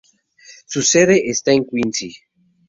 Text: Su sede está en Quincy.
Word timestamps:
Su 0.65 0.81
sede 0.81 1.29
está 1.29 1.51
en 1.51 1.63
Quincy. 1.67 2.11